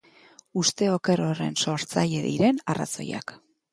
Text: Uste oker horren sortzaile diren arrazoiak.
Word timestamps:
Uste 0.61 0.87
oker 0.93 1.21
horren 1.25 1.53
sortzaile 1.65 2.25
diren 2.27 2.63
arrazoiak. 2.75 3.37